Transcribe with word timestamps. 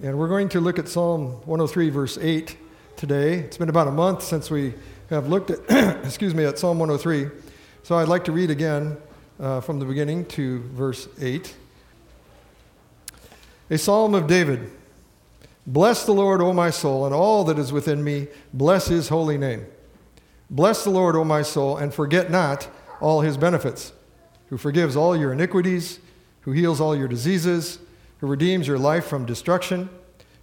And 0.00 0.16
we're 0.16 0.28
going 0.28 0.48
to 0.50 0.60
look 0.60 0.78
at 0.78 0.86
Psalm 0.86 1.32
103, 1.44 1.90
verse 1.90 2.18
8 2.18 2.56
today. 2.96 3.34
It's 3.40 3.56
been 3.56 3.68
about 3.68 3.88
a 3.88 3.90
month 3.90 4.22
since 4.22 4.48
we 4.48 4.74
have 5.10 5.28
looked 5.28 5.50
at, 5.50 5.58
excuse 6.04 6.36
me, 6.36 6.44
at 6.44 6.56
Psalm 6.56 6.78
103. 6.78 7.28
So 7.82 7.96
I'd 7.96 8.06
like 8.06 8.24
to 8.26 8.32
read 8.32 8.48
again 8.48 8.96
uh, 9.40 9.60
from 9.60 9.80
the 9.80 9.84
beginning 9.84 10.26
to 10.26 10.60
verse 10.68 11.08
8. 11.20 11.52
A 13.70 13.76
psalm 13.76 14.14
of 14.14 14.28
David. 14.28 14.70
Bless 15.66 16.06
the 16.06 16.12
Lord, 16.12 16.40
O 16.42 16.52
my 16.52 16.70
soul, 16.70 17.04
and 17.04 17.12
all 17.12 17.42
that 17.42 17.58
is 17.58 17.72
within 17.72 18.04
me. 18.04 18.28
Bless 18.54 18.86
his 18.86 19.08
holy 19.08 19.36
name. 19.36 19.66
Bless 20.48 20.84
the 20.84 20.90
Lord, 20.90 21.16
O 21.16 21.24
my 21.24 21.42
soul, 21.42 21.76
and 21.76 21.92
forget 21.92 22.30
not 22.30 22.68
all 23.00 23.22
his 23.22 23.36
benefits, 23.36 23.92
who 24.46 24.58
forgives 24.58 24.94
all 24.94 25.16
your 25.16 25.32
iniquities, 25.32 25.98
who 26.42 26.52
heals 26.52 26.80
all 26.80 26.94
your 26.94 27.08
diseases, 27.08 27.80
who 28.18 28.26
redeems 28.26 28.66
your 28.66 28.78
life 28.78 29.06
from 29.06 29.26
destruction, 29.26 29.88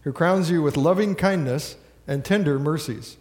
who 0.01 0.13
crowns 0.13 0.49
you 0.49 0.61
with 0.61 0.77
loving 0.77 1.15
kindness 1.15 1.75
and 2.07 2.23
tender 2.23 2.59
mercies, 2.59 3.17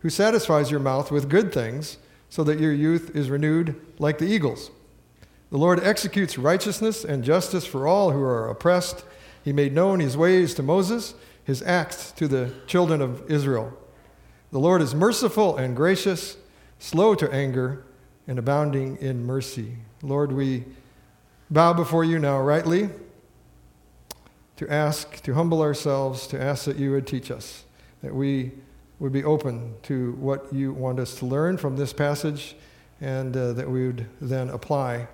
who 0.00 0.10
satisfies 0.10 0.70
your 0.70 0.80
mouth 0.80 1.10
with 1.10 1.28
good 1.28 1.52
things, 1.52 1.98
so 2.28 2.44
that 2.44 2.60
your 2.60 2.72
youth 2.72 3.14
is 3.14 3.30
renewed 3.30 3.80
like 3.98 4.18
the 4.18 4.26
eagles. 4.26 4.70
The 5.50 5.58
Lord 5.58 5.82
executes 5.82 6.36
righteousness 6.36 7.04
and 7.04 7.24
justice 7.24 7.64
for 7.64 7.86
all 7.86 8.10
who 8.10 8.22
are 8.22 8.48
oppressed. 8.48 9.04
He 9.44 9.52
made 9.52 9.72
known 9.72 10.00
his 10.00 10.16
ways 10.16 10.54
to 10.54 10.62
Moses, 10.62 11.14
his 11.44 11.62
acts 11.62 12.10
to 12.12 12.26
the 12.26 12.52
children 12.66 13.00
of 13.00 13.30
Israel. 13.30 13.76
The 14.50 14.58
Lord 14.58 14.82
is 14.82 14.94
merciful 14.94 15.56
and 15.56 15.76
gracious, 15.76 16.36
slow 16.78 17.14
to 17.14 17.32
anger, 17.32 17.84
and 18.26 18.38
abounding 18.38 18.96
in 18.96 19.24
mercy. 19.24 19.76
Lord, 20.02 20.32
we 20.32 20.64
bow 21.48 21.72
before 21.72 22.04
you 22.04 22.18
now 22.18 22.40
rightly 22.40 22.90
to 24.56 24.70
ask, 24.72 25.22
to 25.22 25.34
humble 25.34 25.60
ourselves, 25.60 26.26
to 26.28 26.42
ask 26.42 26.64
that 26.64 26.76
you 26.76 26.90
would 26.92 27.06
teach 27.06 27.30
us, 27.30 27.64
that 28.02 28.14
we 28.14 28.52
would 28.98 29.12
be 29.12 29.24
open 29.24 29.74
to 29.82 30.12
what 30.12 30.52
you 30.52 30.72
want 30.72 30.98
us 30.98 31.14
to 31.16 31.26
learn 31.26 31.58
from 31.58 31.76
this 31.76 31.92
passage, 31.92 32.56
and 33.00 33.36
uh, 33.36 33.52
that 33.52 33.68
we 33.68 33.86
would 33.86 34.06
then 34.20 34.48
apply 34.48 35.06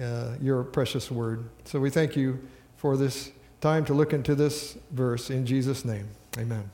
uh, 0.00 0.34
your 0.40 0.62
precious 0.62 1.10
word. 1.10 1.48
So 1.64 1.80
we 1.80 1.90
thank 1.90 2.16
you 2.16 2.38
for 2.76 2.96
this 2.96 3.32
time 3.60 3.84
to 3.86 3.94
look 3.94 4.12
into 4.12 4.34
this 4.34 4.78
verse 4.92 5.30
in 5.30 5.44
Jesus' 5.46 5.84
name. 5.84 6.06
Amen. 6.38 6.70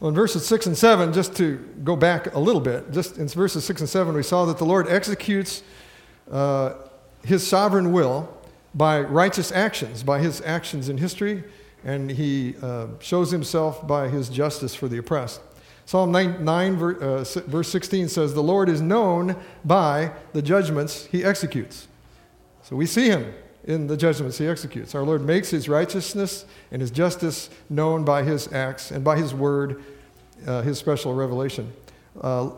Well, 0.00 0.10
in 0.10 0.14
verses 0.14 0.46
6 0.46 0.66
and 0.66 0.78
7, 0.78 1.12
just 1.12 1.34
to 1.36 1.56
go 1.82 1.96
back 1.96 2.32
a 2.34 2.38
little 2.38 2.60
bit, 2.60 2.92
just 2.92 3.18
in 3.18 3.26
verses 3.26 3.64
6 3.64 3.80
and 3.80 3.90
7, 3.90 4.14
we 4.14 4.22
saw 4.22 4.44
that 4.46 4.56
the 4.56 4.64
Lord 4.64 4.88
executes 4.88 5.62
uh, 6.30 6.74
his 7.24 7.46
sovereign 7.46 7.92
will 7.92 8.32
by 8.74 9.00
righteous 9.00 9.50
actions, 9.52 10.02
by 10.02 10.18
his 10.18 10.40
actions 10.42 10.88
in 10.88 10.98
history, 10.98 11.44
and 11.84 12.10
he 12.10 12.54
uh, 12.62 12.88
shows 13.00 13.30
himself 13.30 13.86
by 13.86 14.08
his 14.08 14.28
justice 14.28 14.74
for 14.74 14.88
the 14.88 14.98
oppressed. 14.98 15.40
Psalm 15.86 16.12
9, 16.12 16.44
9 16.44 16.74
uh, 16.82 17.24
verse 17.46 17.68
16 17.70 18.08
says, 18.08 18.34
The 18.34 18.42
Lord 18.42 18.68
is 18.68 18.82
known 18.82 19.36
by 19.64 20.12
the 20.34 20.42
judgments 20.42 21.06
he 21.06 21.24
executes. 21.24 21.88
So 22.62 22.76
we 22.76 22.84
see 22.84 23.08
him 23.08 23.32
in 23.64 23.86
the 23.86 23.96
judgments 23.96 24.36
he 24.36 24.46
executes. 24.46 24.94
Our 24.94 25.02
Lord 25.02 25.22
makes 25.22 25.48
his 25.50 25.68
righteousness 25.68 26.44
and 26.70 26.82
his 26.82 26.90
justice 26.90 27.48
known 27.70 28.04
by 28.04 28.22
his 28.22 28.52
acts 28.52 28.90
and 28.90 29.02
by 29.02 29.16
his 29.16 29.32
word, 29.32 29.82
uh, 30.46 30.60
his 30.60 30.78
special 30.78 31.14
revelation. 31.14 31.72
Uh, 32.20 32.50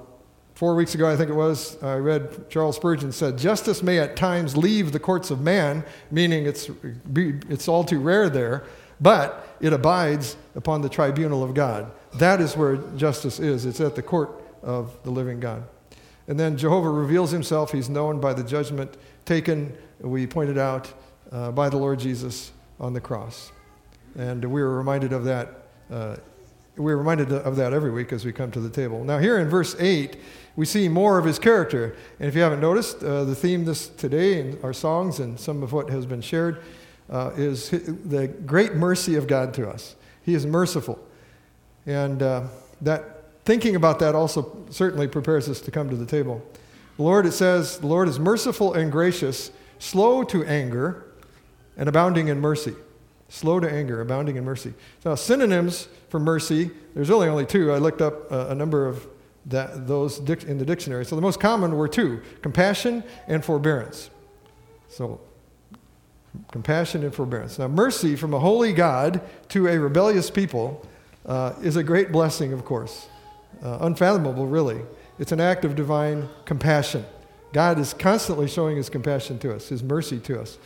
four 0.60 0.74
weeks 0.74 0.94
ago, 0.94 1.10
I 1.10 1.16
think 1.16 1.30
it 1.30 1.34
was, 1.34 1.82
I 1.82 1.96
read 1.96 2.50
Charles 2.50 2.76
Spurgeon 2.76 3.12
said, 3.12 3.38
Justice 3.38 3.82
may 3.82 3.98
at 3.98 4.14
times 4.14 4.58
leave 4.58 4.92
the 4.92 5.00
courts 5.00 5.30
of 5.30 5.40
man, 5.40 5.82
meaning 6.10 6.44
it's, 6.44 6.68
it's 7.48 7.66
all 7.66 7.82
too 7.82 7.98
rare 7.98 8.28
there, 8.28 8.64
but 9.00 9.56
it 9.62 9.72
abides 9.72 10.36
upon 10.54 10.82
the 10.82 10.90
tribunal 10.90 11.42
of 11.42 11.54
God. 11.54 11.90
That 12.16 12.42
is 12.42 12.58
where 12.58 12.76
justice 12.98 13.40
is. 13.40 13.64
It's 13.64 13.80
at 13.80 13.94
the 13.94 14.02
court 14.02 14.38
of 14.62 15.02
the 15.02 15.10
living 15.10 15.40
God. 15.40 15.62
And 16.28 16.38
then 16.38 16.58
Jehovah 16.58 16.90
reveals 16.90 17.30
himself. 17.30 17.72
He's 17.72 17.88
known 17.88 18.20
by 18.20 18.34
the 18.34 18.44
judgment 18.44 18.98
taken, 19.24 19.74
we 19.98 20.26
pointed 20.26 20.58
out, 20.58 20.92
uh, 21.32 21.52
by 21.52 21.70
the 21.70 21.78
Lord 21.78 22.00
Jesus 22.00 22.52
on 22.78 22.92
the 22.92 23.00
cross. 23.00 23.50
And 24.14 24.44
we 24.44 24.60
were 24.60 24.76
reminded 24.76 25.14
of 25.14 25.24
that. 25.24 25.62
Uh, 25.90 26.16
we're 26.80 26.96
reminded 26.96 27.30
of 27.32 27.56
that 27.56 27.72
every 27.72 27.90
week 27.90 28.12
as 28.12 28.24
we 28.24 28.32
come 28.32 28.50
to 28.52 28.60
the 28.60 28.70
table. 28.70 29.04
Now, 29.04 29.18
here 29.18 29.38
in 29.38 29.48
verse 29.48 29.76
8, 29.78 30.16
we 30.56 30.64
see 30.64 30.88
more 30.88 31.18
of 31.18 31.24
his 31.24 31.38
character. 31.38 31.94
And 32.18 32.28
if 32.28 32.34
you 32.34 32.40
haven't 32.40 32.60
noticed, 32.60 33.02
uh, 33.02 33.24
the 33.24 33.34
theme 33.34 33.64
this 33.64 33.88
today 33.88 34.40
in 34.40 34.58
our 34.62 34.72
songs 34.72 35.20
and 35.20 35.38
some 35.38 35.62
of 35.62 35.72
what 35.72 35.90
has 35.90 36.06
been 36.06 36.22
shared 36.22 36.62
uh, 37.10 37.32
is 37.36 37.70
the 37.70 38.28
great 38.46 38.74
mercy 38.74 39.14
of 39.16 39.26
God 39.26 39.52
to 39.54 39.68
us. 39.68 39.94
He 40.22 40.34
is 40.34 40.46
merciful. 40.46 40.98
And 41.86 42.22
uh, 42.22 42.44
that 42.80 43.44
thinking 43.44 43.76
about 43.76 43.98
that 43.98 44.14
also 44.14 44.64
certainly 44.70 45.08
prepares 45.08 45.48
us 45.48 45.60
to 45.62 45.70
come 45.70 45.90
to 45.90 45.96
the 45.96 46.06
table. 46.06 46.42
The 46.96 47.02
Lord, 47.02 47.26
it 47.26 47.32
says, 47.32 47.78
the 47.78 47.86
Lord 47.86 48.08
is 48.08 48.18
merciful 48.18 48.74
and 48.74 48.90
gracious, 48.90 49.50
slow 49.78 50.22
to 50.24 50.44
anger, 50.44 51.06
and 51.76 51.88
abounding 51.88 52.28
in 52.28 52.40
mercy. 52.40 52.74
Slow 53.30 53.60
to 53.60 53.70
anger, 53.70 54.00
abounding 54.00 54.36
in 54.36 54.44
mercy. 54.44 54.74
Now, 55.04 55.14
synonyms 55.14 55.86
for 56.08 56.18
mercy, 56.18 56.70
there's 56.94 57.08
really 57.08 57.28
only 57.28 57.46
two. 57.46 57.70
I 57.70 57.78
looked 57.78 58.02
up 58.02 58.30
a, 58.32 58.48
a 58.48 58.54
number 58.56 58.86
of 58.86 59.06
that, 59.46 59.86
those 59.86 60.18
in 60.18 60.58
the 60.58 60.64
dictionary. 60.64 61.04
So 61.04 61.14
the 61.14 61.22
most 61.22 61.38
common 61.38 61.76
were 61.76 61.86
two 61.86 62.22
compassion 62.42 63.04
and 63.28 63.44
forbearance. 63.44 64.10
So, 64.88 65.20
compassion 66.50 67.04
and 67.04 67.14
forbearance. 67.14 67.56
Now, 67.56 67.68
mercy 67.68 68.16
from 68.16 68.34
a 68.34 68.40
holy 68.40 68.72
God 68.72 69.20
to 69.50 69.68
a 69.68 69.78
rebellious 69.78 70.28
people 70.28 70.84
uh, 71.24 71.52
is 71.62 71.76
a 71.76 71.84
great 71.84 72.10
blessing, 72.10 72.52
of 72.52 72.64
course. 72.64 73.06
Uh, 73.62 73.78
unfathomable, 73.82 74.46
really. 74.48 74.80
It's 75.20 75.30
an 75.30 75.40
act 75.40 75.64
of 75.64 75.76
divine 75.76 76.28
compassion. 76.46 77.04
God 77.52 77.78
is 77.78 77.94
constantly 77.94 78.48
showing 78.48 78.76
his 78.76 78.88
compassion 78.88 79.38
to 79.40 79.54
us, 79.54 79.68
his 79.68 79.84
mercy 79.84 80.18
to 80.20 80.40
us. 80.40 80.58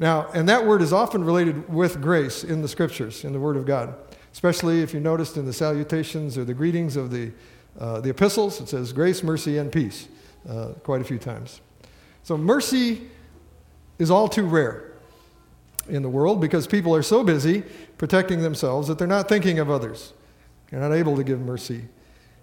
Now, 0.00 0.28
and 0.32 0.48
that 0.48 0.66
word 0.66 0.80
is 0.80 0.94
often 0.94 1.22
related 1.22 1.68
with 1.68 2.00
grace 2.00 2.42
in 2.42 2.62
the 2.62 2.68
scriptures, 2.68 3.22
in 3.22 3.34
the 3.34 3.38
Word 3.38 3.56
of 3.56 3.66
God. 3.66 3.94
Especially 4.32 4.80
if 4.80 4.94
you 4.94 5.00
noticed 5.00 5.36
in 5.36 5.44
the 5.44 5.52
salutations 5.52 6.38
or 6.38 6.44
the 6.44 6.54
greetings 6.54 6.96
of 6.96 7.10
the, 7.10 7.30
uh, 7.78 8.00
the 8.00 8.08
epistles, 8.08 8.60
it 8.62 8.68
says 8.68 8.94
grace, 8.94 9.22
mercy, 9.22 9.58
and 9.58 9.70
peace 9.70 10.08
uh, 10.48 10.68
quite 10.84 11.02
a 11.02 11.04
few 11.04 11.18
times. 11.18 11.60
So, 12.22 12.38
mercy 12.38 13.02
is 13.98 14.10
all 14.10 14.26
too 14.26 14.46
rare 14.46 14.92
in 15.86 16.02
the 16.02 16.08
world 16.08 16.40
because 16.40 16.66
people 16.66 16.94
are 16.94 17.02
so 17.02 17.22
busy 17.22 17.62
protecting 17.98 18.40
themselves 18.40 18.88
that 18.88 18.98
they're 18.98 19.06
not 19.06 19.28
thinking 19.28 19.58
of 19.58 19.68
others. 19.68 20.14
They're 20.70 20.80
not 20.80 20.92
able 20.92 21.16
to 21.16 21.24
give 21.24 21.40
mercy. 21.40 21.84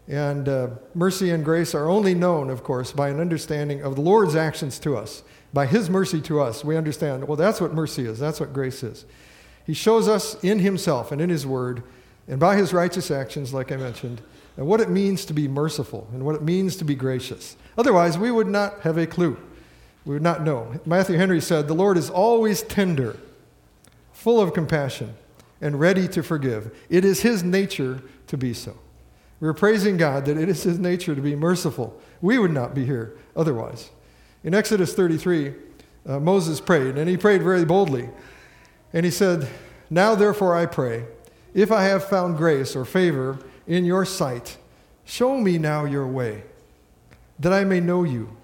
And 0.07 0.47
uh, 0.47 0.69
mercy 0.95 1.31
and 1.31 1.43
grace 1.43 1.75
are 1.75 1.89
only 1.89 2.13
known, 2.13 2.49
of 2.49 2.63
course, 2.63 2.93
by 2.93 3.09
an 3.09 3.19
understanding 3.19 3.81
of 3.81 3.95
the 3.95 4.01
Lord's 4.01 4.35
actions 4.35 4.79
to 4.79 4.95
us 4.95 5.23
by 5.53 5.65
His 5.65 5.89
mercy 5.89 6.21
to 6.21 6.41
us, 6.41 6.63
we 6.63 6.77
understand, 6.77 7.27
well, 7.27 7.37
that's 7.37 7.61
what 7.61 7.73
mercy 7.73 8.05
is. 8.05 8.19
That's 8.19 8.39
what 8.39 8.53
grace 8.53 8.83
is. 8.83 9.05
He 9.65 9.73
shows 9.73 10.07
us 10.07 10.41
in 10.43 10.59
Himself 10.59 11.11
and 11.11 11.21
in 11.21 11.29
His 11.29 11.45
Word, 11.45 11.83
and 12.27 12.39
by 12.39 12.55
His 12.55 12.73
righteous 12.73 13.09
actions, 13.09 13.53
like 13.53 13.71
I 13.71 13.77
mentioned, 13.77 14.21
and 14.55 14.67
what 14.67 14.81
it 14.81 14.89
means 14.89 15.25
to 15.25 15.33
be 15.33 15.47
merciful 15.47 16.07
and 16.13 16.23
what 16.23 16.35
it 16.35 16.41
means 16.41 16.75
to 16.77 16.85
be 16.85 16.95
gracious. 16.95 17.55
Otherwise, 17.77 18.17
we 18.17 18.31
would 18.31 18.47
not 18.47 18.81
have 18.81 18.97
a 18.97 19.07
clue. 19.07 19.37
We 20.05 20.13
would 20.13 20.23
not 20.23 20.43
know. 20.43 20.79
Matthew 20.85 21.17
Henry 21.17 21.41
said, 21.41 21.67
The 21.67 21.73
Lord 21.73 21.97
is 21.97 22.09
always 22.09 22.63
tender, 22.63 23.17
full 24.13 24.41
of 24.41 24.53
compassion, 24.53 25.15
and 25.61 25.79
ready 25.79 26.07
to 26.09 26.23
forgive. 26.23 26.75
It 26.89 27.05
is 27.05 27.21
His 27.21 27.43
nature 27.43 28.01
to 28.27 28.37
be 28.37 28.53
so. 28.53 28.77
We're 29.39 29.53
praising 29.53 29.97
God 29.97 30.25
that 30.25 30.37
it 30.37 30.49
is 30.49 30.63
His 30.63 30.79
nature 30.79 31.15
to 31.15 31.21
be 31.21 31.35
merciful. 31.35 31.99
We 32.21 32.39
would 32.39 32.51
not 32.51 32.73
be 32.73 32.85
here 32.85 33.17
otherwise. 33.35 33.91
In 34.43 34.53
Exodus 34.53 34.93
33, 34.93 35.53
uh, 36.07 36.19
Moses 36.19 36.61
prayed, 36.61 36.97
and 36.97 37.09
he 37.09 37.17
prayed 37.17 37.43
very 37.43 37.65
boldly. 37.65 38.09
And 38.93 39.05
he 39.05 39.11
said, 39.11 39.47
Now 39.89 40.15
therefore 40.15 40.55
I 40.55 40.65
pray, 40.65 41.05
if 41.53 41.71
I 41.71 41.83
have 41.83 42.07
found 42.07 42.37
grace 42.37 42.75
or 42.75 42.85
favor 42.85 43.39
in 43.67 43.83
your 43.83 44.05
sight, 44.05 44.57
show 45.05 45.37
me 45.37 45.57
now 45.57 45.85
your 45.85 46.07
way, 46.07 46.43
that 47.39 47.51
I 47.51 47.63
may 47.63 47.79
know 47.79 48.03
you, 48.03 48.35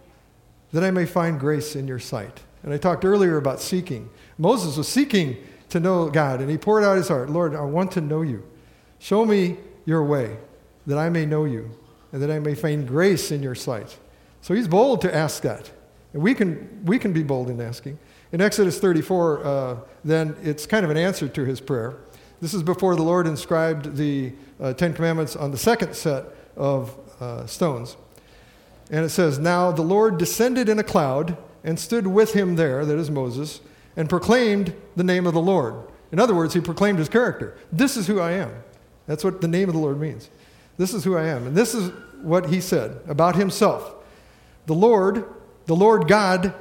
that 0.74 0.84
I 0.84 0.92
may 0.92 1.06
find 1.06 1.40
grace 1.40 1.76
in 1.76 1.88
your 1.88 2.00
sight. 2.00 2.42
And 2.64 2.74
I 2.74 2.78
talked 2.78 3.06
earlier 3.06 3.38
about 3.38 3.62
seeking. 3.62 4.10
Moses 4.38 4.78
was 4.78 4.88
seeking 4.88 5.38
to 5.70 5.80
know 5.80 6.10
God, 6.10 6.42
and 6.42 6.50
he 6.50 6.58
poured 6.58 6.84
out 6.84 6.98
his 6.98 7.08
heart 7.08 7.30
Lord, 7.30 7.56
I 7.56 7.62
want 7.62 7.92
to 7.94 8.02
know 8.02 8.22
you. 8.22 8.44
Show 9.00 9.26
me 9.26 9.58
your 9.86 10.04
way, 10.04 10.38
that 10.86 10.98
I 10.98 11.10
may 11.10 11.26
know 11.26 11.46
you, 11.46 11.72
and 12.12 12.22
that 12.22 12.32
I 12.32 12.40
may 12.40 12.56
find 12.56 12.88
grace 12.88 13.32
in 13.32 13.42
your 13.42 13.56
sight. 13.56 13.98
So 14.42 14.54
he's 14.54 14.68
bold 14.68 15.02
to 15.02 15.14
ask 15.14 15.44
that. 15.44 15.72
And 16.14 16.22
we 16.22 16.34
can, 16.34 16.84
we 16.86 17.00
can 17.00 17.14
be 17.14 17.24
bold 17.24 17.50
in 17.50 17.60
asking. 17.60 17.98
In 18.32 18.42
Exodus 18.42 18.80
34, 18.80 19.46
uh, 19.46 19.78
then 20.04 20.36
it's 20.44 20.66
kind 20.66 20.84
of 20.84 20.92
an 20.92 20.98
answer 20.98 21.28
to 21.28 21.46
his 21.46 21.60
prayer. 21.60 21.96
This 22.42 22.54
is 22.54 22.62
before 22.62 22.96
the 22.96 23.04
Lord 23.04 23.26
inscribed 23.26 23.96
the 23.96 24.34
uh, 24.60 24.74
Ten 24.74 24.94
Commandments 24.94 25.36
on 25.36 25.52
the 25.52 25.58
second 25.58 25.96
set 25.96 26.26
of 26.56 26.96
uh, 27.20 27.46
stones. 27.46 27.96
And 28.92 29.06
it 29.06 29.10
says, 29.10 29.40
Now 29.40 29.72
the 29.72 29.82
Lord 29.82 30.18
descended 30.18 30.68
in 30.68 30.78
a 30.78 30.84
cloud 30.84 31.38
and 31.64 31.80
stood 31.80 32.06
with 32.06 32.34
him 32.34 32.56
there, 32.56 32.86
that 32.86 32.98
is 32.98 33.10
Moses, 33.10 33.62
and 33.96 34.10
proclaimed 34.10 34.74
the 34.96 35.04
name 35.04 35.26
of 35.26 35.34
the 35.34 35.42
Lord. 35.42 35.76
In 36.12 36.20
other 36.20 36.36
words, 36.36 36.54
he 36.54 36.60
proclaimed 36.60 37.00
his 37.00 37.10
character. 37.10 37.58
This 37.72 37.96
is 37.96 38.08
who 38.08 38.20
I 38.20 38.32
am. 38.32 38.52
That's 39.08 39.24
what 39.24 39.42
the 39.42 39.48
name 39.48 39.70
of 39.70 39.76
the 39.76 39.82
Lord 39.82 40.00
means. 40.00 40.30
This 40.78 40.94
is 40.94 41.04
who 41.04 41.16
I 41.16 41.26
am. 41.26 41.48
And 41.48 41.56
this 41.56 41.74
is 41.74 41.92
what 42.22 42.50
he 42.50 42.62
said 42.62 43.00
about 43.08 43.36
himself 43.36 43.94
The 44.66 44.74
Lord, 44.74 45.26
the 45.66 45.76
Lord 45.76 46.08
God, 46.08 46.54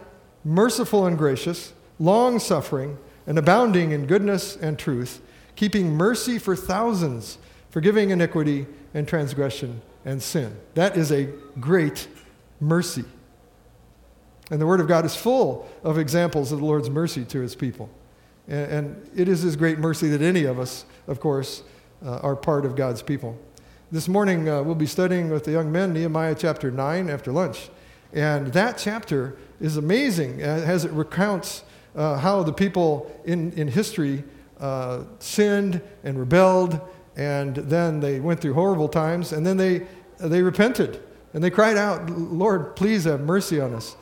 merciful 0.45 1.07
and 1.07 1.17
gracious, 1.17 1.73
long 1.99 2.39
suffering, 2.39 2.99
and 3.27 3.39
abounding 3.39 3.93
in 3.93 4.07
goodness 4.07 4.57
and 4.57 4.79
truth, 4.79 5.21
keeping 5.55 5.95
mercy 5.95 6.39
for 6.39 6.57
thousands, 6.57 7.39
forgiving 7.71 8.11
iniquity 8.11 8.67
and 8.95 9.07
transgression 9.07 9.81
and 10.05 10.23
sin. 10.23 10.57
That 10.75 10.97
is 10.97 11.13
a 11.13 11.25
great 11.61 12.09
mercy. 12.61 13.05
And 14.51 14.61
the 14.61 14.67
Word 14.67 14.81
of 14.81 14.89
God 14.89 15.05
is 15.05 15.15
full 15.15 15.69
of 15.83 15.99
examples 15.99 16.53
of 16.53 16.59
the 16.59 16.65
Lord's 16.65 16.91
mercy 16.91 17.25
to 17.27 17.41
His 17.41 17.55
people. 17.55 17.89
And, 18.49 19.09
it 19.17 19.29
is 19.29 19.43
His 19.43 19.57
great 19.57 19.79
mercy 19.79 20.09
that 20.09 20.21
any 20.21 20.45
of 20.45 20.59
us, 20.59 20.85
of 21.07 21.21
course, 21.21 21.63
uh, 22.05 22.19
are 22.19 22.37
part 22.37 22.67
of 22.67 22.75
God's 22.75 23.03
people. 23.03 23.39
This 23.93 24.09
morning, 24.09 24.49
uh, 24.49 24.63
we'll 24.63 24.75
be 24.75 24.87
studying 24.87 25.29
with 25.29 25.45
the 25.45 25.51
young 25.51 25.71
men 25.71 25.93
Nehemiah 25.93 26.35
chapter 26.35 26.71
9 26.71 27.11
after 27.11 27.31
lunch. 27.31 27.69
And 28.15 28.47
that 28.55 28.79
chapter 28.79 29.37
is 29.61 29.77
amazing 29.77 30.43
uh, 30.43 30.47
as 30.47 30.87
it 30.87 30.93
recounts 30.93 31.63
uh, 31.95 32.17
how 32.17 32.43
the 32.43 32.55
people 32.55 33.15
in, 33.27 33.53
in 33.53 33.69
history 33.69 34.25
uh, 34.59 35.03
sinned 35.19 35.83
and 36.05 36.19
rebelled, 36.19 36.81
and 37.17 37.55
then 37.57 38.01
they 38.01 38.19
went 38.19 38.41
through 38.41 38.55
horrible 38.55 38.89
times, 38.89 39.31
and 39.31 39.45
then 39.45 39.59
they, 39.59 39.87
they 40.17 40.41
repented. 40.41 41.03
And 41.35 41.45
they 41.45 41.51
cried 41.51 41.77
out, 41.77 42.09
Lord, 42.09 42.75
please 42.77 43.05
have 43.05 43.21
mercy 43.21 43.61
on 43.61 43.75
us. 43.75 43.95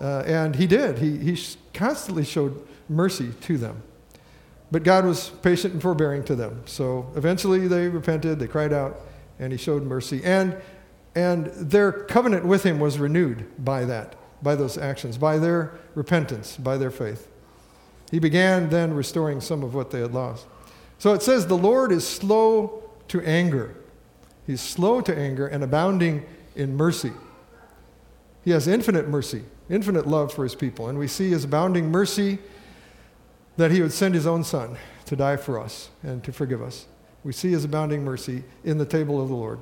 Uh, 0.00 0.22
and 0.24 0.56
he 0.56 0.66
did. 0.66 1.00
He, 1.00 1.18
he 1.18 1.38
constantly 1.74 2.24
showed 2.24 2.66
mercy 2.88 3.34
to 3.42 3.58
them. 3.58 3.82
But 4.70 4.84
God 4.84 5.04
was 5.04 5.28
patient 5.42 5.74
and 5.74 5.82
forbearing 5.82 6.24
to 6.24 6.34
them. 6.34 6.62
So 6.64 7.12
eventually 7.14 7.68
they 7.68 7.88
repented, 7.88 8.38
they 8.38 8.48
cried 8.48 8.72
out, 8.72 8.96
and 9.38 9.52
he 9.52 9.58
showed 9.58 9.82
mercy. 9.82 10.22
And, 10.24 10.56
and 11.14 11.46
their 11.46 11.92
covenant 11.92 12.44
with 12.44 12.62
him 12.64 12.78
was 12.78 12.98
renewed 12.98 13.46
by 13.62 13.84
that, 13.84 14.16
by 14.42 14.54
those 14.54 14.78
actions, 14.78 15.18
by 15.18 15.38
their 15.38 15.74
repentance, 15.94 16.56
by 16.56 16.76
their 16.76 16.90
faith. 16.90 17.28
He 18.10 18.18
began 18.18 18.68
then 18.68 18.94
restoring 18.94 19.40
some 19.40 19.62
of 19.62 19.74
what 19.74 19.90
they 19.90 20.00
had 20.00 20.12
lost. 20.12 20.46
So 20.98 21.14
it 21.14 21.22
says, 21.22 21.46
The 21.46 21.56
Lord 21.56 21.92
is 21.92 22.06
slow 22.06 22.82
to 23.08 23.20
anger. 23.22 23.74
He's 24.46 24.60
slow 24.60 25.00
to 25.00 25.16
anger 25.16 25.46
and 25.46 25.64
abounding 25.64 26.24
in 26.54 26.76
mercy. 26.76 27.12
He 28.44 28.50
has 28.50 28.68
infinite 28.68 29.08
mercy, 29.08 29.44
infinite 29.70 30.06
love 30.06 30.32
for 30.32 30.44
his 30.44 30.54
people. 30.54 30.88
And 30.88 30.98
we 30.98 31.08
see 31.08 31.30
his 31.30 31.44
abounding 31.44 31.90
mercy 31.90 32.38
that 33.56 33.70
he 33.70 33.80
would 33.80 33.92
send 33.92 34.14
his 34.14 34.26
own 34.26 34.44
son 34.44 34.76
to 35.06 35.16
die 35.16 35.36
for 35.36 35.58
us 35.58 35.90
and 36.02 36.22
to 36.24 36.32
forgive 36.32 36.60
us. 36.62 36.86
We 37.24 37.32
see 37.32 37.50
his 37.50 37.64
abounding 37.64 38.04
mercy 38.04 38.44
in 38.62 38.78
the 38.78 38.84
table 38.84 39.20
of 39.20 39.28
the 39.28 39.34
Lord. 39.34 39.60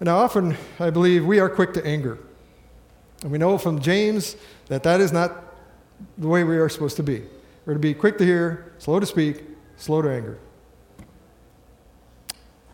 And 0.00 0.06
now, 0.06 0.18
often, 0.18 0.56
I 0.78 0.90
believe 0.90 1.24
we 1.24 1.38
are 1.38 1.48
quick 1.48 1.72
to 1.74 1.86
anger. 1.86 2.18
And 3.22 3.32
we 3.32 3.38
know 3.38 3.58
from 3.58 3.80
James 3.80 4.36
that 4.66 4.82
that 4.82 5.00
is 5.00 5.12
not 5.12 5.44
the 6.18 6.28
way 6.28 6.44
we 6.44 6.56
are 6.58 6.68
supposed 6.68 6.96
to 6.96 7.02
be. 7.02 7.22
We're 7.64 7.74
to 7.74 7.80
be 7.80 7.94
quick 7.94 8.18
to 8.18 8.24
hear, 8.24 8.72
slow 8.78 9.00
to 9.00 9.06
speak, 9.06 9.44
slow 9.76 10.02
to 10.02 10.10
anger. 10.10 10.38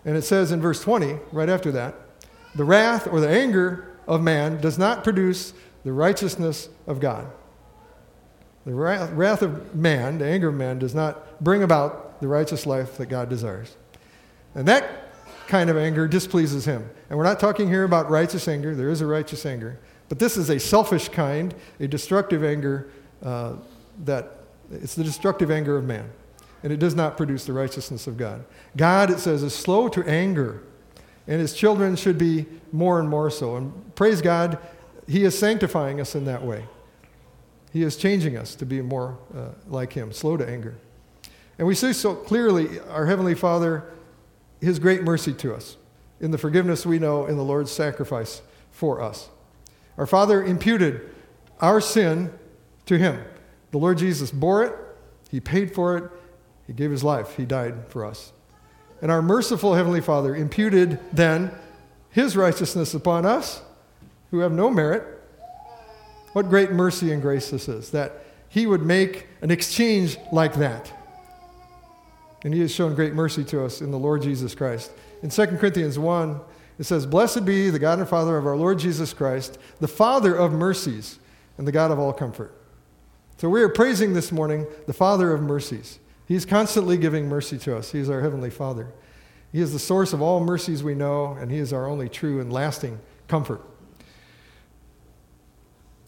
And 0.04 0.16
it 0.16 0.22
says 0.22 0.52
in 0.52 0.60
verse 0.60 0.82
20, 0.82 1.18
right 1.32 1.48
after 1.48 1.72
that, 1.72 1.94
the 2.54 2.64
wrath 2.64 3.06
or 3.06 3.20
the 3.20 3.28
anger 3.28 3.96
of 4.06 4.22
man 4.22 4.60
does 4.60 4.78
not 4.78 5.02
produce 5.02 5.54
the 5.82 5.92
righteousness 5.92 6.68
of 6.86 7.00
God. 7.00 7.26
The 8.66 8.74
wrath 8.74 9.42
of 9.42 9.74
man, 9.74 10.18
the 10.18 10.26
anger 10.26 10.48
of 10.48 10.54
man, 10.54 10.78
does 10.78 10.94
not 10.94 11.42
bring 11.42 11.62
about 11.62 12.03
the 12.24 12.28
righteous 12.28 12.64
life 12.64 12.96
that 12.96 13.10
God 13.10 13.28
desires. 13.28 13.76
And 14.54 14.66
that 14.66 15.12
kind 15.46 15.68
of 15.68 15.76
anger 15.76 16.08
displeases 16.08 16.64
him. 16.64 16.88
And 17.10 17.18
we're 17.18 17.24
not 17.26 17.38
talking 17.38 17.68
here 17.68 17.84
about 17.84 18.08
righteous 18.08 18.48
anger, 18.48 18.74
there 18.74 18.88
is 18.88 19.02
a 19.02 19.06
righteous 19.06 19.44
anger. 19.44 19.78
But 20.08 20.18
this 20.18 20.38
is 20.38 20.48
a 20.48 20.58
selfish 20.58 21.10
kind, 21.10 21.54
a 21.80 21.86
destructive 21.86 22.42
anger 22.42 22.88
uh, 23.22 23.56
that 24.06 24.38
it's 24.72 24.94
the 24.94 25.04
destructive 25.04 25.50
anger 25.50 25.76
of 25.76 25.84
man. 25.84 26.10
And 26.62 26.72
it 26.72 26.78
does 26.78 26.94
not 26.94 27.18
produce 27.18 27.44
the 27.44 27.52
righteousness 27.52 28.06
of 28.06 28.16
God. 28.16 28.42
God, 28.74 29.10
it 29.10 29.18
says, 29.18 29.42
is 29.42 29.54
slow 29.54 29.90
to 29.90 30.02
anger, 30.08 30.62
and 31.26 31.42
his 31.42 31.52
children 31.52 31.94
should 31.94 32.16
be 32.16 32.46
more 32.72 33.00
and 33.00 33.08
more 33.10 33.28
so. 33.28 33.56
And 33.56 33.94
praise 33.96 34.22
God, 34.22 34.56
he 35.06 35.24
is 35.24 35.38
sanctifying 35.38 36.00
us 36.00 36.14
in 36.14 36.24
that 36.24 36.42
way. 36.42 36.64
He 37.70 37.82
is 37.82 37.96
changing 37.96 38.38
us 38.38 38.54
to 38.54 38.64
be 38.64 38.80
more 38.80 39.18
uh, 39.36 39.48
like 39.68 39.92
Him, 39.92 40.10
slow 40.10 40.38
to 40.38 40.48
anger. 40.48 40.76
And 41.58 41.66
we 41.66 41.74
see 41.74 41.92
so 41.92 42.14
clearly 42.14 42.80
our 42.90 43.06
Heavenly 43.06 43.34
Father, 43.34 43.84
His 44.60 44.78
great 44.78 45.02
mercy 45.02 45.32
to 45.34 45.54
us 45.54 45.76
in 46.20 46.30
the 46.30 46.38
forgiveness 46.38 46.86
we 46.86 46.98
know 46.98 47.26
in 47.26 47.36
the 47.36 47.44
Lord's 47.44 47.70
sacrifice 47.70 48.42
for 48.70 49.00
us. 49.00 49.28
Our 49.96 50.06
Father 50.06 50.42
imputed 50.42 51.08
our 51.60 51.80
sin 51.80 52.32
to 52.86 52.98
Him. 52.98 53.22
The 53.70 53.78
Lord 53.78 53.98
Jesus 53.98 54.30
bore 54.30 54.64
it, 54.64 54.74
He 55.30 55.40
paid 55.40 55.74
for 55.74 55.96
it, 55.96 56.10
He 56.66 56.72
gave 56.72 56.90
His 56.90 57.04
life, 57.04 57.36
He 57.36 57.44
died 57.44 57.88
for 57.88 58.04
us. 58.04 58.32
And 59.00 59.10
our 59.10 59.22
merciful 59.22 59.74
Heavenly 59.74 60.00
Father 60.00 60.34
imputed 60.34 60.98
then 61.12 61.52
His 62.10 62.36
righteousness 62.36 62.94
upon 62.94 63.26
us, 63.26 63.62
who 64.30 64.40
have 64.40 64.52
no 64.52 64.70
merit, 64.70 65.14
what 66.32 66.48
great 66.48 66.72
mercy 66.72 67.12
and 67.12 67.22
grace 67.22 67.50
this 67.50 67.68
is 67.68 67.90
that 67.90 68.24
he 68.48 68.66
would 68.66 68.82
make 68.82 69.26
an 69.40 69.50
exchange 69.50 70.16
like 70.30 70.54
that. 70.54 70.92
And 72.44 72.54
he 72.54 72.60
has 72.60 72.72
shown 72.72 72.94
great 72.94 73.14
mercy 73.14 73.42
to 73.44 73.64
us 73.64 73.80
in 73.80 73.90
the 73.90 73.98
Lord 73.98 74.22
Jesus 74.22 74.54
Christ. 74.54 74.92
In 75.22 75.30
2 75.30 75.46
Corinthians 75.46 75.98
1, 75.98 76.40
it 76.78 76.84
says, 76.84 77.06
Blessed 77.06 77.44
be 77.44 77.70
the 77.70 77.78
God 77.78 77.98
and 77.98 78.08
Father 78.08 78.36
of 78.36 78.46
our 78.46 78.56
Lord 78.56 78.78
Jesus 78.78 79.12
Christ, 79.12 79.58
the 79.80 79.88
Father 79.88 80.34
of 80.34 80.52
mercies 80.52 81.18
and 81.56 81.66
the 81.66 81.72
God 81.72 81.90
of 81.90 81.98
all 81.98 82.12
comfort. 82.12 82.54
So 83.38 83.48
we 83.48 83.62
are 83.62 83.68
praising 83.68 84.12
this 84.12 84.30
morning 84.30 84.66
the 84.86 84.92
Father 84.92 85.32
of 85.32 85.40
mercies. 85.40 85.98
He's 86.26 86.44
constantly 86.44 86.96
giving 86.96 87.28
mercy 87.28 87.58
to 87.58 87.76
us. 87.76 87.92
He 87.92 87.98
is 87.98 88.08
our 88.08 88.20
Heavenly 88.20 88.50
Father. 88.50 88.92
He 89.52 89.60
is 89.60 89.72
the 89.72 89.78
source 89.78 90.12
of 90.12 90.20
all 90.20 90.40
mercies 90.40 90.82
we 90.82 90.94
know, 90.94 91.36
and 91.40 91.50
He 91.50 91.58
is 91.58 91.72
our 91.72 91.86
only 91.86 92.08
true 92.08 92.40
and 92.40 92.52
lasting 92.52 92.98
comfort. 93.28 93.62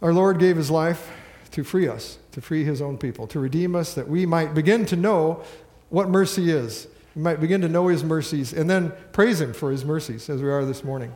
Our 0.02 0.12
Lord 0.12 0.38
gave 0.38 0.56
his 0.56 0.70
life 0.70 1.10
to 1.52 1.64
free 1.64 1.88
us, 1.88 2.18
to 2.32 2.40
free 2.40 2.64
his 2.64 2.82
own 2.82 2.98
people, 2.98 3.26
to 3.28 3.40
redeem 3.40 3.74
us, 3.74 3.94
that 3.94 4.08
we 4.08 4.26
might 4.26 4.52
begin 4.52 4.84
to 4.86 4.96
know 4.96 5.42
what 5.88 6.08
mercy 6.08 6.50
is. 6.50 6.88
We 7.14 7.22
might 7.22 7.40
begin 7.40 7.60
to 7.62 7.68
know 7.68 7.88
his 7.88 8.04
mercies 8.04 8.52
and 8.52 8.68
then 8.68 8.92
praise 9.12 9.40
him 9.40 9.54
for 9.54 9.70
his 9.70 9.84
mercies 9.84 10.28
as 10.28 10.42
we 10.42 10.48
are 10.48 10.64
this 10.64 10.84
morning. 10.84 11.12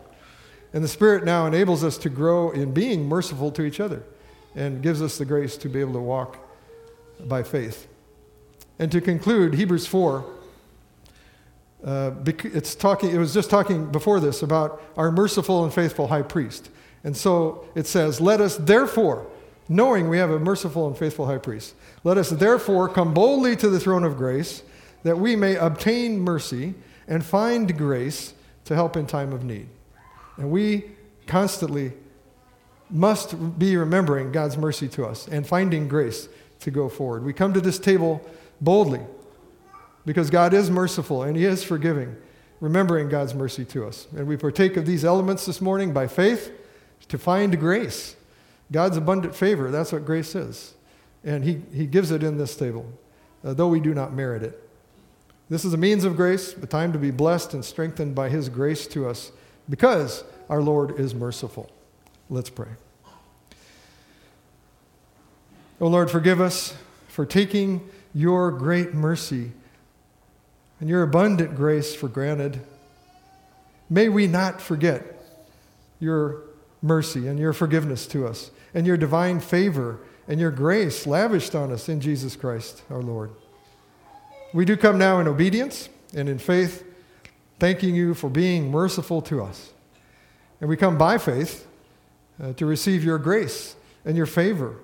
And 0.72 0.84
the 0.84 0.88
Spirit 0.88 1.24
now 1.24 1.46
enables 1.46 1.82
us 1.82 1.98
to 1.98 2.08
grow 2.08 2.50
in 2.50 2.72
being 2.72 3.08
merciful 3.08 3.50
to 3.52 3.62
each 3.62 3.80
other 3.80 4.02
and 4.54 4.82
gives 4.82 5.02
us 5.02 5.18
the 5.18 5.24
grace 5.24 5.56
to 5.58 5.68
be 5.68 5.80
able 5.80 5.92
to 5.94 6.00
walk 6.00 6.38
by 7.26 7.42
faith. 7.42 7.86
And 8.78 8.90
to 8.92 9.00
conclude, 9.00 9.54
Hebrews 9.54 9.86
4, 9.86 10.24
uh, 11.84 12.12
it's 12.26 12.74
talking, 12.74 13.10
it 13.10 13.18
was 13.18 13.34
just 13.34 13.50
talking 13.50 13.90
before 13.90 14.20
this 14.20 14.42
about 14.42 14.82
our 14.96 15.10
merciful 15.10 15.64
and 15.64 15.72
faithful 15.72 16.08
high 16.08 16.22
priest. 16.22 16.70
And 17.04 17.16
so 17.16 17.66
it 17.74 17.86
says, 17.86 18.20
Let 18.20 18.40
us 18.40 18.56
therefore, 18.56 19.26
knowing 19.68 20.08
we 20.08 20.18
have 20.18 20.30
a 20.30 20.38
merciful 20.38 20.86
and 20.86 20.96
faithful 20.96 21.26
high 21.26 21.38
priest, 21.38 21.74
let 22.04 22.16
us 22.16 22.30
therefore 22.30 22.88
come 22.88 23.14
boldly 23.14 23.56
to 23.56 23.68
the 23.68 23.80
throne 23.80 24.04
of 24.04 24.16
grace 24.16 24.62
that 25.02 25.18
we 25.18 25.36
may 25.36 25.56
obtain 25.56 26.20
mercy 26.20 26.74
and 27.08 27.24
find 27.24 27.76
grace 27.76 28.34
to 28.64 28.74
help 28.74 28.96
in 28.96 29.06
time 29.06 29.32
of 29.32 29.44
need. 29.44 29.68
And 30.36 30.50
we 30.50 30.84
constantly 31.26 31.92
must 32.88 33.58
be 33.58 33.76
remembering 33.76 34.32
God's 34.32 34.56
mercy 34.56 34.88
to 34.88 35.06
us 35.06 35.28
and 35.28 35.46
finding 35.46 35.88
grace 35.88 36.28
to 36.60 36.70
go 36.70 36.88
forward. 36.88 37.24
We 37.24 37.32
come 37.32 37.52
to 37.52 37.60
this 37.60 37.78
table 37.78 38.20
boldly 38.60 39.00
because 40.04 40.30
God 40.30 40.54
is 40.54 40.70
merciful 40.70 41.22
and 41.22 41.36
He 41.36 41.44
is 41.44 41.62
forgiving, 41.62 42.16
remembering 42.60 43.08
God's 43.08 43.34
mercy 43.34 43.64
to 43.66 43.86
us. 43.86 44.06
And 44.16 44.26
we 44.26 44.36
partake 44.36 44.76
of 44.76 44.86
these 44.86 45.04
elements 45.04 45.46
this 45.46 45.60
morning 45.60 45.92
by 45.92 46.06
faith 46.06 46.52
to 47.08 47.18
find 47.18 47.58
grace. 47.58 48.16
God's 48.72 48.96
abundant 48.96 49.34
favor, 49.34 49.70
that's 49.70 49.92
what 49.92 50.04
grace 50.04 50.34
is. 50.34 50.74
And 51.24 51.44
He, 51.44 51.62
he 51.72 51.86
gives 51.86 52.10
it 52.10 52.22
in 52.22 52.38
this 52.38 52.56
table, 52.56 52.86
uh, 53.44 53.54
though 53.54 53.68
we 53.68 53.80
do 53.80 53.94
not 53.94 54.12
merit 54.12 54.42
it. 54.42 54.69
This 55.50 55.64
is 55.64 55.74
a 55.74 55.76
means 55.76 56.04
of 56.04 56.16
grace, 56.16 56.54
a 56.54 56.66
time 56.66 56.92
to 56.92 56.98
be 56.98 57.10
blessed 57.10 57.54
and 57.54 57.64
strengthened 57.64 58.14
by 58.14 58.28
His 58.28 58.48
grace 58.48 58.86
to 58.86 59.08
us 59.08 59.32
because 59.68 60.22
our 60.48 60.62
Lord 60.62 60.98
is 60.98 61.12
merciful. 61.12 61.68
Let's 62.30 62.50
pray. 62.50 62.68
Oh 65.80 65.88
Lord, 65.88 66.08
forgive 66.08 66.40
us 66.40 66.76
for 67.08 67.26
taking 67.26 67.88
your 68.14 68.52
great 68.52 68.94
mercy 68.94 69.50
and 70.78 70.88
your 70.88 71.02
abundant 71.02 71.56
grace 71.56 71.96
for 71.96 72.06
granted. 72.06 72.60
May 73.88 74.08
we 74.08 74.28
not 74.28 74.60
forget 74.60 75.02
your 75.98 76.42
mercy 76.80 77.26
and 77.26 77.40
your 77.40 77.52
forgiveness 77.52 78.06
to 78.06 78.24
us 78.24 78.52
and 78.72 78.86
your 78.86 78.96
divine 78.96 79.40
favor 79.40 79.98
and 80.28 80.38
your 80.38 80.52
grace 80.52 81.08
lavished 81.08 81.56
on 81.56 81.72
us 81.72 81.88
in 81.88 82.00
Jesus 82.00 82.36
Christ 82.36 82.82
our 82.88 83.02
Lord. 83.02 83.30
We 84.52 84.64
do 84.64 84.76
come 84.76 84.98
now 84.98 85.20
in 85.20 85.28
obedience 85.28 85.88
and 86.14 86.28
in 86.28 86.38
faith, 86.38 86.84
thanking 87.58 87.94
you 87.94 88.14
for 88.14 88.28
being 88.28 88.70
merciful 88.70 89.22
to 89.22 89.42
us. 89.42 89.72
And 90.60 90.68
we 90.68 90.76
come 90.76 90.98
by 90.98 91.18
faith 91.18 91.66
uh, 92.42 92.52
to 92.54 92.66
receive 92.66 93.04
your 93.04 93.18
grace 93.18 93.76
and 94.04 94.16
your 94.16 94.26
favor 94.26 94.76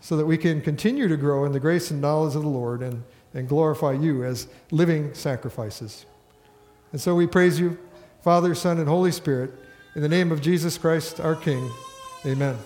so 0.00 0.16
that 0.16 0.26
we 0.26 0.36
can 0.36 0.60
continue 0.60 1.08
to 1.08 1.16
grow 1.16 1.44
in 1.44 1.52
the 1.52 1.60
grace 1.60 1.90
and 1.90 2.00
knowledge 2.00 2.36
of 2.36 2.42
the 2.42 2.48
Lord 2.48 2.82
and, 2.82 3.02
and 3.34 3.48
glorify 3.48 3.92
you 3.92 4.24
as 4.24 4.46
living 4.70 5.12
sacrifices. 5.14 6.06
And 6.92 7.00
so 7.00 7.14
we 7.14 7.26
praise 7.26 7.58
you, 7.58 7.78
Father, 8.22 8.54
Son, 8.54 8.78
and 8.78 8.88
Holy 8.88 9.12
Spirit, 9.12 9.52
in 9.94 10.02
the 10.02 10.08
name 10.08 10.30
of 10.30 10.40
Jesus 10.40 10.78
Christ, 10.78 11.20
our 11.20 11.34
King. 11.34 11.70
Amen. 12.24 12.56